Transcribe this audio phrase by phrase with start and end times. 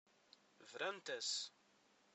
[0.71, 1.31] Brant-as.